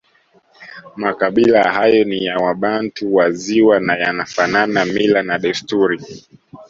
[0.95, 5.99] Makabila hayo ni ya Wabantu wa Ziwa na yanafanana mila na desturi